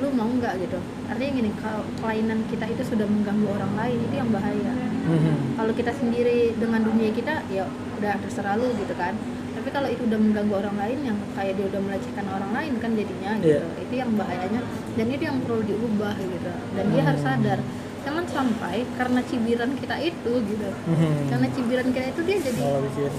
lu 0.00 0.08
mau 0.12 0.28
enggak 0.28 0.58
gitu? 0.60 0.78
Artinya 1.08 1.30
gini 1.38 1.50
kalau 1.60 1.82
kelainan 2.00 2.38
kita 2.48 2.64
itu 2.68 2.82
sudah 2.84 3.06
mengganggu 3.06 3.48
orang 3.48 3.72
lain 3.76 3.98
itu 4.10 4.14
yang 4.16 4.30
bahaya. 4.32 4.72
Hmm. 5.06 5.54
kalau 5.54 5.70
kita 5.70 5.94
sendiri 5.94 6.50
dengan 6.58 6.82
dunia 6.82 7.14
kita 7.14 7.46
ya 7.46 7.62
udah 8.02 8.14
terserah 8.26 8.58
lu 8.58 8.74
gitu 8.74 8.94
kan. 8.98 9.14
Tapi 9.54 9.68
kalau 9.70 9.88
itu 9.90 10.02
udah 10.02 10.18
mengganggu 10.18 10.54
orang 10.66 10.76
lain 10.82 10.98
yang 11.06 11.16
kayak 11.38 11.54
dia 11.54 11.66
udah 11.70 11.80
melecehkan 11.82 12.26
orang 12.26 12.50
lain 12.50 12.72
kan 12.82 12.90
jadinya 12.94 13.32
gitu. 13.38 13.62
Iya. 13.62 13.82
itu 13.86 13.94
yang 13.94 14.10
bahayanya 14.18 14.60
dan 14.98 15.06
itu 15.06 15.22
yang 15.22 15.38
perlu 15.46 15.62
diubah 15.62 16.14
gitu. 16.18 16.52
Dan 16.74 16.84
dia 16.90 17.02
harus 17.06 17.22
sadar 17.22 17.58
jangan 18.06 18.24
sampai 18.30 18.86
karena 18.94 19.20
cibiran 19.26 19.70
kita 19.82 19.96
itu 19.98 20.32
gitu. 20.46 20.68
Hmm. 20.86 21.26
karena 21.26 21.46
cibiran 21.50 21.88
kita 21.90 22.06
itu 22.14 22.20
dia 22.22 22.38
jadi 22.38 22.60
malah 22.62 22.80
bikin 22.86 23.12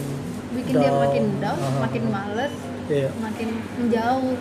bikin 0.55 0.73
dia 0.79 0.91
makin 0.95 1.25
down 1.43 1.59
Aha. 1.59 1.79
makin 1.83 2.03
males 2.07 2.53
iya. 2.87 3.09
makin 3.19 3.49
menjauh 3.77 4.33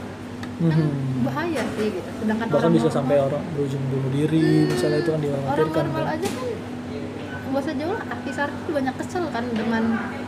kan 0.57 0.73
Mhm. 0.73 1.21
bahaya 1.23 1.63
sih 1.77 1.87
gitu. 1.93 2.09
Sedangkan 2.17 2.47
bahkan 2.47 2.59
orang 2.59 2.73
bisa 2.73 2.83
normal- 2.83 2.97
sampai 2.99 3.17
orang 3.19 3.43
berujung 3.53 3.83
bunuh 3.87 4.11
diri 4.11 4.45
misalnya 4.67 4.99
itu 4.99 5.07
kan 5.07 5.13
orang 5.13 5.23
dikhawatirkan 5.23 5.85
normal 5.85 6.01
kan. 6.03 6.15
aja 6.15 6.29
kan 6.29 6.45
gak 7.47 7.63
usah 7.63 7.75
jauh 7.75 7.95
lah 7.95 8.05
artis-artis 8.11 8.65
banyak 8.69 8.95
kesel 8.97 9.25
kan 9.31 9.45
dengan 9.49 9.85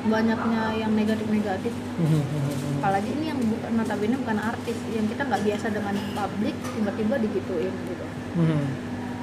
banyaknya 0.07 0.63
yang 0.75 0.93
negatif-negatif. 0.93 1.75
Mhm, 1.99 2.09
mhm, 2.15 2.77
apalagi 2.79 3.09
ini 3.11 3.25
yang 3.27 3.41
bukan 3.43 3.71
notabene 3.75 4.17
bukan 4.17 4.39
artis 4.39 4.79
yang 4.89 5.05
kita 5.05 5.23
nggak 5.23 5.43
biasa 5.43 5.67
dengan 5.69 5.95
publik 6.15 6.57
tiba-tiba 6.73 7.15
digituin 7.19 7.75
gitu. 7.85 8.05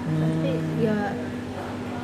Tapi 0.05 0.51
Hmm. 0.53 0.77
ya 0.79 0.97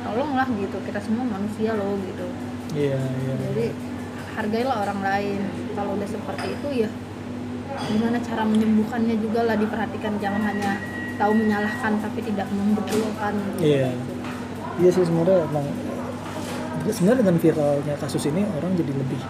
tolonglah 0.02 0.48
gitu 0.52 0.76
kita 0.82 0.98
semua 0.98 1.24
manusia 1.24 1.70
loh 1.72 1.94
gitu. 2.02 2.26
Iya, 2.72 2.98
iya. 2.98 3.34
jadi 3.46 3.66
hargailah 4.32 4.76
orang 4.80 5.00
lain. 5.00 5.40
Kalau 5.72 5.94
udah 5.94 6.08
seperti 6.08 6.46
itu 6.52 6.68
ya 6.82 6.90
gimana 7.88 8.18
cara 8.20 8.42
menyembuhkannya 8.44 9.16
juga 9.20 9.40
lah 9.48 9.56
diperhatikan 9.58 10.12
jangan 10.20 10.42
hanya 10.44 10.78
tahu 11.16 11.32
menyalahkan 11.36 11.92
tapi 12.00 12.20
tidak 12.24 12.48
membetulkan. 12.50 13.34
Iya. 13.60 13.90
Iya 14.80 14.90
sih 14.90 15.04
sebenarnya 15.04 15.44
emang 15.52 15.66
sebenarnya 16.88 17.20
dengan 17.22 17.36
viralnya 17.38 17.94
kasus 18.00 18.24
ini 18.26 18.42
orang 18.58 18.72
jadi 18.74 18.92
lebih 18.96 19.20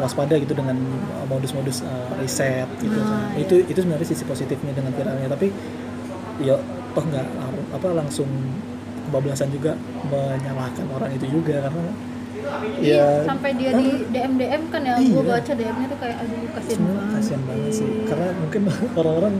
waspada 0.00 0.34
gitu 0.40 0.56
dengan 0.56 0.76
modus-modus 1.28 1.84
uh, 1.84 2.16
riset 2.16 2.66
gitu. 2.80 2.96
Nah, 2.96 3.36
itu 3.36 3.60
itu 3.68 3.78
sebenarnya 3.84 4.08
sisi 4.08 4.24
positifnya 4.24 4.72
dengan 4.72 4.90
viralnya 4.96 5.28
tapi 5.28 5.52
ya 6.40 6.56
toh 6.96 7.04
nggak 7.04 7.26
lar- 7.36 7.68
apa 7.76 7.88
langsung 7.92 8.26
kebablasan 9.08 9.52
juga 9.52 9.76
menyalahkan 10.08 10.88
orang 10.88 11.12
itu 11.12 11.28
juga 11.28 11.68
karena 11.68 11.92
Iya, 12.78 12.98
ya 12.98 13.06
sampai 13.24 13.50
dia 13.54 13.70
di 13.72 13.86
DM 14.08 14.32
DM 14.34 14.62
kan 14.68 14.82
ya, 14.82 14.94
Iya. 14.96 15.10
gue 15.10 15.24
baca 15.24 15.52
DM-nya 15.54 15.86
tuh 15.88 15.98
kayak 15.98 16.16
aduh 16.18 16.38
kasihan 16.52 16.80
banget. 16.82 17.06
kasihan 17.14 17.42
banget 17.46 17.70
sih 17.72 17.88
karena 18.04 18.26
mungkin 18.34 18.62
orang-orang 18.98 19.34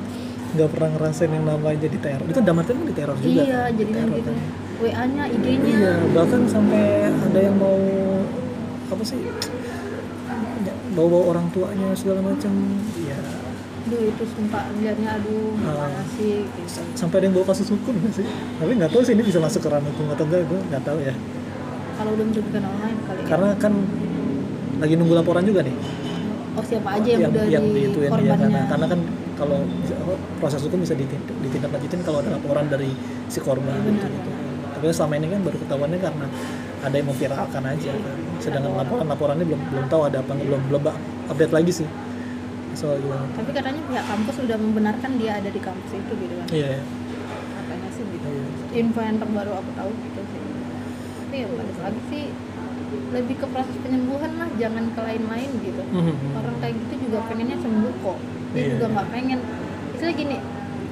nggak 0.52 0.68
pernah 0.68 0.88
ngerasain 0.92 1.32
yang 1.32 1.44
namanya 1.44 1.78
jadi 1.80 1.96
teror 1.98 2.26
itu 2.26 2.40
artian 2.40 2.60
kan 2.60 2.76
di 2.84 2.92
teror 2.92 3.16
juga 3.16 3.42
Iya, 3.42 3.60
kan? 3.64 3.70
Teror 3.72 4.08
gitu. 4.12 4.30
kan. 4.30 4.36
WA-nya, 4.82 5.24
IG-nya. 5.30 5.70
Iya, 5.72 5.94
bahkan 6.10 6.40
sampai 6.44 6.82
ada 7.08 7.38
yang 7.38 7.56
mau 7.56 7.78
apa 8.88 9.02
sih? 9.02 9.18
Bawa-bawa 10.92 11.24
orang 11.32 11.46
tuanya 11.50 11.88
segala 11.96 12.20
macam. 12.20 12.52
Iya. 12.94 13.16
Aduh 13.82 14.02
itu 14.06 14.24
sumpah 14.28 14.62
liatnya 14.76 15.18
aduh 15.18 15.56
gimana 15.56 16.02
sih 16.14 16.44
gitu. 16.46 16.80
Sampai 16.94 17.16
ada 17.18 17.24
yang 17.26 17.34
bawa 17.34 17.46
kasus 17.48 17.66
hukum 17.66 17.94
nggak 17.96 18.14
sih? 18.14 18.26
Tapi 18.28 18.72
nggak 18.76 18.90
tahu 18.92 19.02
sih 19.02 19.12
ini 19.16 19.24
bisa 19.24 19.40
masuk 19.40 19.60
ke 19.60 19.68
ranah 19.68 19.88
hukum 19.88 20.06
atau 20.12 20.22
enggak, 20.22 20.44
gue 20.46 20.60
nggak 20.68 20.84
tahu 20.84 20.98
ya. 21.00 21.14
Kalau 22.02 22.18
udah 22.18 22.26
orang 22.66 22.82
lain 22.82 22.98
kali 23.06 23.20
ya. 23.22 23.26
Karena 23.30 23.48
kan 23.62 23.72
lagi 24.82 24.94
nunggu 24.98 25.14
laporan 25.14 25.46
juga 25.46 25.62
nih. 25.62 25.76
Oh 26.52 26.64
siapa 26.66 26.98
aja 26.98 27.08
yang, 27.14 27.30
udah 27.30 27.44
yang 27.46 27.64
di 27.70 27.82
korbannya. 27.94 28.34
karena 28.36 28.60
karena 28.66 28.86
kan 28.90 29.00
kalau 29.38 29.58
proses 30.42 30.60
hukum 30.66 30.82
bisa 30.82 30.98
ditindak, 30.98 31.30
ditindaklanjutin 31.46 32.00
kalau 32.02 32.18
ada 32.20 32.34
laporan 32.34 32.66
dari 32.66 32.90
si 33.30 33.38
korban 33.38 33.72
Iya, 33.72 33.88
gitu, 33.94 34.06
gitu. 34.10 34.30
Tapi 34.74 34.84
selama 34.90 35.14
ini 35.22 35.26
kan 35.30 35.40
baru 35.46 35.56
ketahuannya 35.62 35.98
karena 36.02 36.26
ada 36.82 36.94
yang 36.98 37.08
memviralkan 37.08 37.62
aja 37.62 37.90
kan. 37.94 38.16
Sedangkan 38.42 38.72
laporan 38.74 39.06
laporannya 39.06 39.46
belum 39.46 39.62
belum 39.70 39.84
tahu 39.86 40.02
ada 40.10 40.18
apa 40.20 40.32
belum 40.34 40.60
belum 40.66 40.82
update 41.30 41.54
lagi 41.54 41.72
sih. 41.72 41.88
Soal 42.74 42.98
gimana? 42.98 43.30
Tapi 43.38 43.50
katanya 43.54 43.80
pihak 43.86 44.04
kampus 44.10 44.36
udah 44.42 44.56
membenarkan 44.58 45.10
dia 45.22 45.32
ada 45.38 45.48
di 45.54 45.60
kampus 45.62 45.92
itu 45.94 46.12
gitu 46.18 46.34
kan. 46.34 46.46
Iya. 46.50 46.68
iya. 46.74 46.82
Katanya 47.62 47.88
sih 47.94 48.04
gitu. 48.10 48.26
Iya. 48.26 48.44
Info 48.82 49.00
yang 49.00 49.16
terbaru 49.22 49.52
aku 49.54 49.70
tahu 49.78 49.90
gitu. 49.94 50.21
Tapi 51.32 51.48
ya 51.48 51.48
balik 51.48 51.78
lagi 51.80 52.00
sih 52.12 52.24
lebih 53.08 53.40
ke 53.40 53.46
proses 53.48 53.72
penyembuhan 53.80 54.36
lah, 54.36 54.52
jangan 54.60 54.84
ke 54.92 55.00
lain-lain 55.00 55.48
gitu. 55.64 55.80
Mhm. 55.80 56.36
Orang 56.36 56.60
kayak 56.60 56.76
gitu 56.76 57.08
juga 57.08 57.24
pengennya 57.24 57.56
sembuh 57.56 57.94
kok. 58.04 58.18
Dia 58.52 58.60
Iya. 58.60 58.68
juga 58.76 58.86
nggak 58.92 59.08
pengen. 59.16 59.40
Istilah 59.96 60.12
gini, 60.12 60.36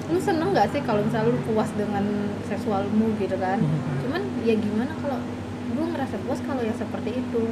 lu 0.09 0.17
seneng 0.17 0.49
nggak 0.57 0.73
sih 0.73 0.81
kalau 0.81 1.05
misalnya 1.05 1.37
lu 1.37 1.45
puas 1.45 1.69
dengan 1.77 2.05
seksualmu 2.49 3.21
gitu 3.21 3.37
kan? 3.37 3.61
Mhm. 3.61 4.01
Cuman 4.01 4.23
ya 4.41 4.57
gimana 4.57 4.93
kalau 4.97 5.21
gue 5.77 5.85
ngerasa 5.93 6.17
puas 6.25 6.41
kalau 6.41 6.63
ya 6.65 6.73
seperti 6.73 7.21
itu. 7.21 7.43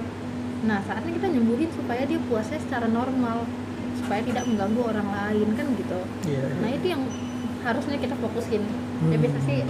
Nah 0.64 0.80
saatnya 0.88 1.12
kita 1.12 1.28
nyembuhin 1.28 1.68
supaya 1.76 2.08
dia 2.08 2.16
puasnya 2.24 2.56
secara 2.56 2.88
normal, 2.88 3.44
supaya 4.00 4.24
tidak 4.24 4.48
mengganggu 4.48 4.80
orang 4.80 5.08
lain 5.12 5.48
kan 5.60 5.66
gitu. 5.76 6.00
Iya. 6.24 6.56
Nah 6.64 6.72
itu 6.72 6.86
yang 6.88 7.04
harusnya 7.68 8.00
kita 8.00 8.16
fokusin. 8.16 8.64
Ya 8.64 9.12
Hmm. 9.12 9.20
biasa 9.20 9.38
sih 9.44 9.60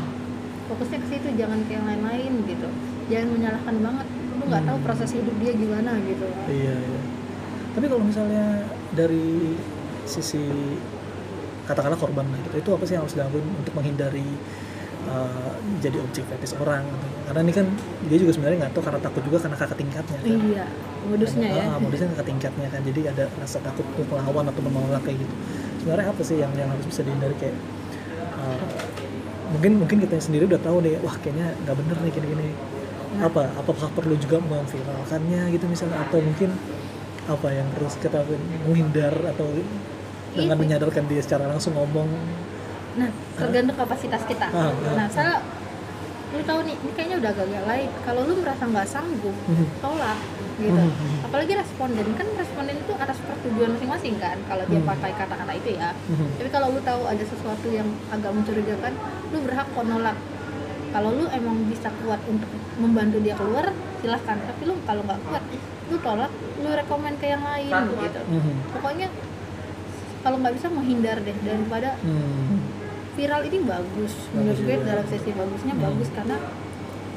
fokusnya 0.71 0.99
ke 1.03 1.07
situ, 1.11 1.29
jangan 1.35 1.59
ke 1.67 1.75
yang 1.75 1.83
lain-lain 1.83 2.47
gitu. 2.47 2.71
Jangan 3.09 3.29
menyalahkan 3.33 3.77
banget. 3.81 4.07
Lu 4.39 4.45
nggak 4.47 4.63
tahu 4.69 4.79
Hmm. 4.79 4.87
proses 4.87 5.11
hidup 5.17 5.35
dia 5.41 5.53
gimana 5.57 5.91
gitu. 6.05 6.27
Iya, 6.47 6.75
iya. 6.77 7.01
Tapi 7.75 7.85
kalau 7.89 8.03
misalnya 8.05 8.65
dari 8.93 9.55
sisi 10.09 10.45
katakanlah 11.69 12.01
korban 12.01 12.25
lah 12.25 12.39
gitu, 12.49 12.57
itu 12.65 12.71
apa 12.73 12.85
sih 12.89 12.95
yang 12.97 13.05
harus 13.05 13.13
dilakukan 13.13 13.45
untuk 13.45 13.75
menghindari 13.77 14.25
uh, 15.05 15.53
jadi 15.85 16.01
objek 16.01 16.25
fetis 16.33 16.57
orang? 16.57 16.81
gitu? 16.89 17.07
Karena 17.29 17.41
ini 17.45 17.53
kan 17.53 17.67
dia 18.09 18.19
juga 18.19 18.33
sebenarnya 18.33 18.57
nggak 18.65 18.73
tahu 18.73 18.83
karena 18.89 19.01
takut 19.05 19.23
juga 19.29 19.37
karena 19.45 19.57
kakak 19.61 19.79
tingkatnya 19.79 20.19
kan. 20.19 20.29
Iya, 20.33 20.65
modusnya 21.05 21.49
ya. 21.53 21.65
Ah, 21.69 21.77
modusnya 21.77 22.09
kakak 22.17 22.27
tingkatnya 22.33 22.69
kan, 22.73 22.81
jadi 22.89 23.01
ada 23.13 23.25
rasa 23.37 23.59
takut 23.61 23.85
untuk 23.85 24.09
melawan 24.09 24.49
atau 24.49 24.63
menolak 24.65 25.03
kayak 25.05 25.19
gitu. 25.21 25.35
Sebenarnya 25.85 26.07
apa 26.09 26.23
sih 26.25 26.37
yang 26.41 26.53
yang 26.57 26.69
harus 26.73 26.87
bisa 26.89 27.01
dihindari 27.05 27.37
kayak 27.37 27.57
uh, 28.41 28.61
mungkin 29.53 29.73
mungkin 29.85 29.97
kita 30.09 30.17
sendiri 30.25 30.49
udah 30.49 30.61
tahu 30.65 30.81
deh, 30.81 30.97
wah 31.05 31.15
kayaknya 31.21 31.53
nggak 31.69 31.77
bener 31.77 31.97
nih 32.01 32.13
gini-gini. 32.17 32.49
Nah. 33.09 33.25
Apa 33.25 33.49
apakah 33.57 33.89
perlu 33.97 34.15
juga 34.21 34.37
memviralkannya 34.37 35.49
gitu 35.49 35.65
misalnya 35.65 36.05
atau 36.05 36.21
mungkin 36.21 36.53
apa 37.25 37.49
yang 37.53 37.69
harus 37.77 37.97
kita 37.97 38.21
menghindar 38.69 39.13
atau 39.33 39.49
dengan 40.33 40.57
Itu. 40.57 40.63
menyadarkan 40.65 41.05
dia 41.09 41.21
secara 41.25 41.49
langsung 41.49 41.73
ngomong 41.73 42.09
Nah, 42.99 43.09
tergantung 43.39 43.79
kapasitas 43.79 44.27
kita. 44.27 44.51
Ah, 44.51 44.75
ah, 44.75 44.95
Nah, 44.99 45.07
salah 45.07 45.39
lu 46.29 46.43
tahu 46.43 46.61
nih, 46.67 46.77
ini 46.77 46.91
kayaknya 46.93 47.17
udah 47.23 47.31
agak 47.31 47.65
lain. 47.65 47.89
Kalau 48.03 48.21
lu 48.27 48.35
merasa 48.43 48.67
nggak 48.67 48.89
sanggup, 48.91 49.37
Mhm. 49.47 49.67
tolak 49.79 50.19
gitu. 50.59 50.75
Mhm. 50.77 51.25
Apalagi 51.25 51.53
responden 51.55 52.09
kan 52.13 52.27
responden 52.35 52.77
itu 52.77 52.93
atas 52.99 53.17
persetujuan 53.23 53.71
masing-masing 53.79 54.19
kan. 54.19 54.37
Kalau 54.45 54.65
dia 54.67 54.81
Mhm. 54.83 54.89
pakai 54.91 55.15
kata-kata 55.15 55.53
itu 55.55 55.79
ya. 55.79 55.95
Mhm. 56.11 56.27
Tapi 56.37 56.49
kalau 56.51 56.75
lu 56.75 56.81
tahu 56.83 57.03
ada 57.07 57.23
sesuatu 57.25 57.67
yang 57.71 57.89
agak 58.11 58.31
mencurigakan, 58.35 58.93
lu 59.31 59.39
berhak 59.47 59.67
kok 59.71 59.85
nolak. 59.87 60.17
Kalau 60.89 61.11
lu 61.13 61.27
emang 61.29 61.57
bisa 61.67 61.89
kuat 62.01 62.21
untuk 62.25 62.49
membantu 62.77 63.19
dia 63.19 63.35
keluar, 63.35 63.71
silahkan. 63.99 64.37
Tapi 64.39 64.63
lu 64.65 64.75
kalau 64.83 65.03
nggak 65.03 65.21
kuat, 65.23 65.43
lu 65.87 65.97
tolak, 65.99 66.33
lu 66.59 66.69
rekomen 66.71 67.15
ke 67.17 67.27
yang 67.29 67.43
lain 67.43 67.73
gitu. 67.99 68.21
Mhm. 68.25 68.53
Pokoknya 68.73 69.09
kalau 70.19 70.37
nggak 70.39 70.55
bisa 70.55 70.67
menghindar 70.69 71.17
deh 71.19 71.37
daripada 71.41 71.95
Hmm. 72.01 72.59
viral 73.15 73.43
ini 73.45 73.59
bagus 73.61 74.15
menurut 74.31 74.59
gue 74.59 74.77
dalam 74.81 75.07
sesi 75.07 75.31
bagusnya 75.33 75.75
Hmm. 75.75 75.85
bagus 75.85 76.09
karena 76.13 76.37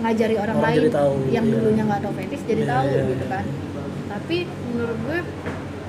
ngajari 0.01 0.35
orang, 0.35 0.57
Orang 0.57 0.69
lain 0.71 0.89
tahu, 0.89 1.13
yang 1.29 1.45
iya. 1.45 1.51
dulunya 1.51 1.83
nggak 1.83 2.01
tahu 2.01 2.13
fetis 2.15 2.41
jadi 2.41 2.61
Iya, 2.61 2.71
tahu 2.71 2.85
iya, 2.87 3.01
gitu 3.05 3.21
iya. 3.21 3.31
kan 3.31 3.45
tapi 4.07 4.37
menurut 4.65 4.97
gue 4.97 5.19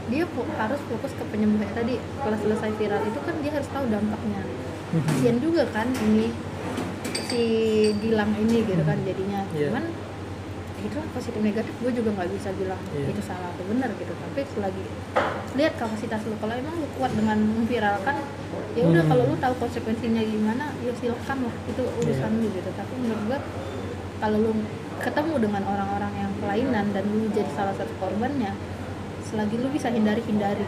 dia 0.09 0.25
harus 0.59 0.81
fokus 0.85 1.13
ke 1.17 1.25
penyembuhan 1.27 1.71
tadi 1.73 1.95
setelah 1.97 2.39
selesai 2.39 2.71
viral 2.77 3.01
itu 3.03 3.19
kan 3.19 3.35
dia 3.41 3.53
harus 3.53 3.69
tahu 3.73 3.85
dampaknya 3.89 4.43
Mhm. 4.93 5.01
kasian 5.03 5.37
juga 5.41 5.63
kan 5.69 5.89
ini 5.89 6.27
si 7.23 7.43
Gilang 7.99 8.33
ini 8.35 8.59
gitu 8.63 8.83
kan 8.83 8.99
jadinya 9.03 9.41
Iya. 9.53 9.69
cuman 9.69 9.85
itu 10.83 10.99
positif 11.15 11.39
negatif 11.39 11.71
gue 11.79 11.93
juga 11.93 12.11
nggak 12.13 12.31
bisa 12.33 12.51
bilang 12.53 12.81
Iya. 12.91 13.07
itu 13.09 13.23
salah 13.23 13.49
atau 13.49 13.65
benar 13.65 13.91
gitu 13.95 14.11
tapi 14.11 14.41
selagi 14.49 14.85
lihat 15.53 15.75
kapasitas 15.77 16.21
lu 16.25 16.35
kalau 16.37 16.53
emang 16.53 16.75
lu 16.75 16.89
kuat 16.93 17.13
dengan 17.13 17.39
memviralkan 17.39 18.17
ya 18.73 18.83
udah 18.83 19.01
Hmm. 19.01 19.11
kalau 19.11 19.25
lu 19.27 19.37
tahu 19.37 19.55
konsekuensinya 19.59 20.21
gimana 20.21 20.75
ya 20.79 20.93
silakan 20.93 21.39
lah 21.47 21.55
itu 21.67 21.83
urusan 21.87 22.31
Iya. 22.31 22.41
lu 22.41 22.47
gitu 22.51 22.71
tapi 22.73 22.93
menurut 22.97 23.23
gue 23.27 23.39
kalau 24.19 24.39
lu 24.41 24.53
ketemu 24.99 25.35
dengan 25.41 25.63
orang-orang 25.65 26.13
yang 26.17 26.31
kelainan 26.39 26.87
dan 26.91 27.05
lu 27.07 27.27
jadi 27.29 27.51
salah 27.53 27.75
satu 27.75 27.91
korbannya 27.99 28.55
selagi 29.23 29.57
lu 29.57 29.69
bisa 29.69 29.89
hindari 29.89 30.23
hindari 30.23 30.63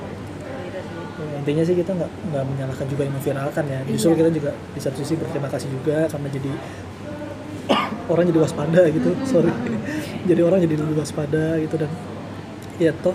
Ya, 1.14 1.38
intinya 1.38 1.62
sih 1.62 1.75
kita 1.75 1.94
nggak 1.94 2.11
nggak 2.35 2.44
menyalahkan 2.44 2.87
juga 2.90 3.02
yang 3.06 3.14
memviralkan 3.14 3.64
ya. 3.71 3.78
Justru 3.87 4.11
Iya. 4.11 4.18
kita 4.18 4.30
juga 4.35 4.50
di 4.75 4.80
satu 4.83 4.97
sisi 4.99 5.14
berterima 5.14 5.47
kasih 5.47 5.71
juga 5.71 6.11
karena 6.11 6.28
jadi 6.28 6.50
orang 8.12 8.25
jadi 8.26 8.40
waspada 8.42 8.80
gitu. 8.90 9.11
Sorry. 9.25 9.50
Jadi 10.28 10.40
orang 10.40 10.56
jadi 10.59 10.75
lebih 10.80 10.97
waspada 11.04 11.61
gitu 11.61 11.76
dan 11.76 11.90
ya 12.80 12.88
toh 13.04 13.12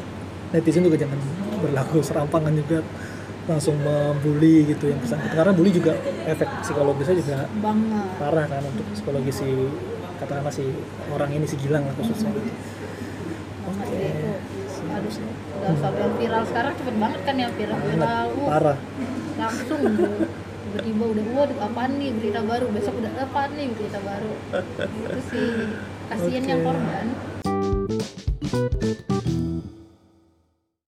netizen 0.53 0.85
juga 0.85 0.93
jangan 0.95 1.17
berlaku 1.59 1.99
serampangan 1.99 2.53
juga. 2.55 2.79
Langsung 3.49 3.81
membuli 3.81 4.61
gitu 4.69 4.93
yang 4.93 5.01
bersangkutan. 5.01 5.33
Karena 5.33 5.53
bully 5.57 5.73
juga 5.73 5.97
efek 6.29 6.45
psikologisnya 6.61 7.17
juga 7.17 7.35
banget. 7.57 8.05
parah 8.21 8.45
kan 8.45 8.61
untuk 8.61 8.85
psikologi 8.93 9.33
si 9.33 9.49
katakanlah 10.21 10.53
si 10.53 10.69
orang 11.09 11.33
ini 11.33 11.49
si 11.49 11.57
Gilang 11.57 11.81
lah 11.89 11.97
khususnya. 11.97 12.29
banget 12.29 12.45
sih 12.45 12.53
itu 12.53 12.78
udah 15.17 15.73
sampai 15.81 16.01
yang 16.05 16.15
viral. 16.19 16.43
Sekarang 16.45 16.73
cepet 16.77 16.95
banget 17.01 17.21
kan 17.25 17.35
ya 17.35 17.49
viral. 17.53 17.79
Viral. 17.81 18.27
Uh, 18.37 18.47
parah. 18.47 18.77
langsung 19.39 19.81
tiba-tiba 20.69 21.03
udah 21.09 21.25
waduh 21.33 21.59
apaan 21.65 21.91
nih? 21.97 22.09
Berita 22.13 22.41
baru. 22.45 22.65
Besok 22.69 22.95
udah 23.01 23.11
apaan 23.17 23.51
nih? 23.57 23.67
Berita 23.73 23.99
baru. 24.03 24.33
Itu 24.85 25.19
sih. 25.33 25.49
Kasihan 26.09 26.43
yang 26.45 26.61
Oke. 26.61 26.67
korban 26.73 27.07